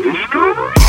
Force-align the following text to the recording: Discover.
Discover. 0.00 0.81